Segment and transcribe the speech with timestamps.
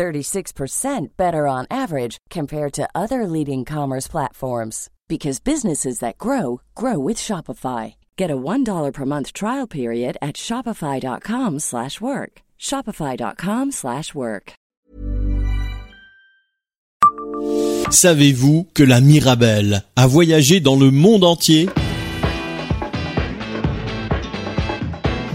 [0.00, 6.98] 36% better on average compared to other leading commerce platforms because businesses that grow grow
[6.98, 7.94] with Shopify.
[8.16, 12.32] Get a $1 per month trial period at shopify.com/work.
[12.58, 14.52] shopify.com/work.
[17.90, 21.68] Savez-vous que la Mirabelle a voyagé dans le monde entier?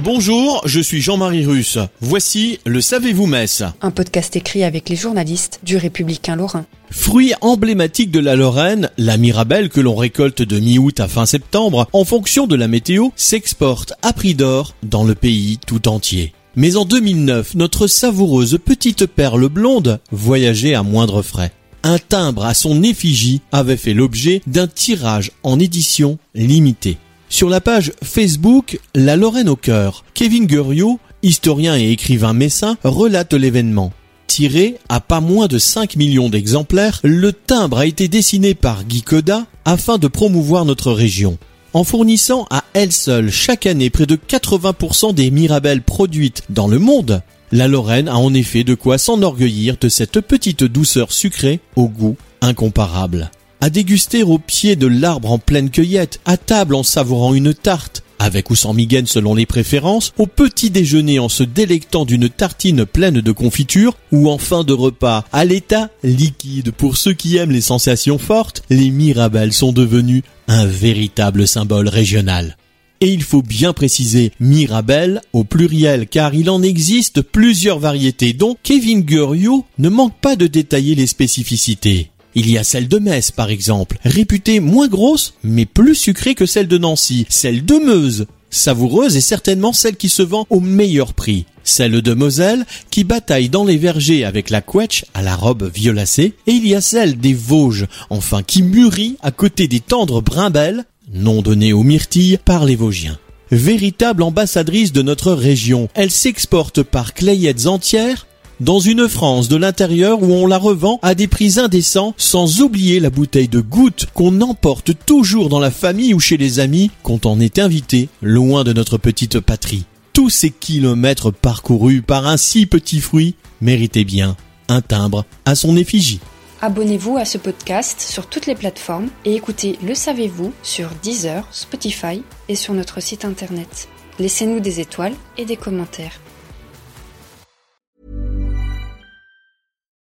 [0.06, 1.80] Bonjour, je suis Jean-Marie Russe.
[2.00, 6.68] Voici le Savez-vous Metz Un podcast écrit avec les journalistes du Républicain Lorrain.
[6.92, 11.88] Fruit emblématique de la Lorraine, la Mirabelle que l'on récolte de mi-août à fin septembre,
[11.92, 16.34] en fonction de la météo, s'exporte à prix d'or dans le pays tout entier.
[16.56, 21.52] Mais en 2009, notre savoureuse petite perle blonde voyageait à moindre frais.
[21.82, 26.98] Un timbre à son effigie avait fait l'objet d'un tirage en édition limitée.
[27.36, 33.34] Sur la page Facebook La Lorraine au cœur, Kevin Guriot, historien et écrivain messin, relate
[33.34, 33.92] l'événement.
[34.26, 39.02] Tiré à pas moins de 5 millions d'exemplaires, le timbre a été dessiné par Guy
[39.02, 41.38] Coda afin de promouvoir notre région.
[41.74, 46.80] En fournissant à elle seule chaque année près de 80% des mirabelles produites dans le
[46.80, 51.90] monde, la Lorraine a en effet de quoi s'enorgueillir de cette petite douceur sucrée au
[51.90, 53.30] goût incomparable
[53.66, 58.04] à déguster au pied de l'arbre en pleine cueillette, à table en savourant une tarte,
[58.20, 62.86] avec ou sans migaine selon les préférences, au petit déjeuner en se délectant d'une tartine
[62.86, 67.50] pleine de confiture, ou en fin de repas, à l'état liquide pour ceux qui aiment
[67.50, 72.58] les sensations fortes, les mirabelles sont devenues un véritable symbole régional.
[73.02, 78.56] Et il faut bien préciser Mirabelle au pluriel car il en existe plusieurs variétés dont
[78.62, 82.12] Kevin Guriot ne manque pas de détailler les spécificités.
[82.36, 86.46] Il y a celle de Metz, par exemple, réputée moins grosse, mais plus sucrée que
[86.46, 87.26] celle de Nancy.
[87.30, 91.46] Celle de Meuse, savoureuse et certainement celle qui se vend au meilleur prix.
[91.64, 96.34] Celle de Moselle, qui bataille dans les vergers avec la quetch à la robe violacée.
[96.46, 100.84] Et il y a celle des Vosges, enfin, qui mûrit à côté des tendres brimbelles,
[101.14, 103.18] nom donné aux myrtilles par les Vosgiens
[103.52, 105.88] véritable ambassadrice de notre région.
[105.94, 108.26] Elle s'exporte par clayettes entières
[108.60, 113.00] dans une France de l'intérieur où on la revend à des prix indécents, sans oublier
[113.00, 117.26] la bouteille de goutte qu'on emporte toujours dans la famille ou chez les amis quand
[117.26, 119.86] on est invité loin de notre petite patrie.
[120.14, 125.78] Tous ces kilomètres parcourus par un si petit fruit méritaient bien un timbre à son
[125.78, 126.20] effigie.
[126.62, 132.24] Abonnez-vous à ce podcast sur toutes les plateformes et écoutez Le Savez-vous sur Deezer, Spotify
[132.48, 133.88] et sur notre site internet.
[134.20, 136.20] Laissez-nous des étoiles et des commentaires.